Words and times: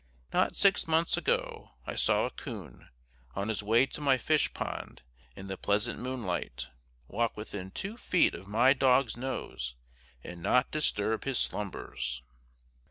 Not 0.33 0.55
six 0.55 0.87
months 0.87 1.15
ago 1.15 1.73
I 1.85 1.93
saw 1.93 2.25
a 2.25 2.31
coon, 2.31 2.89
on 3.35 3.49
his 3.49 3.61
way 3.61 3.85
to 3.85 4.01
my 4.01 4.17
fish 4.17 4.51
pond 4.51 5.03
in 5.35 5.45
the 5.45 5.57
pleasant 5.57 5.99
moonlight, 5.99 6.69
walk 7.07 7.37
within 7.37 7.69
two 7.69 7.97
feet 7.97 8.33
of 8.33 8.47
my 8.47 8.73
dog's 8.73 9.15
nose 9.15 9.75
and 10.23 10.41
not 10.41 10.71
disturb 10.71 11.25
his 11.25 11.37
slumbers. 11.37 12.23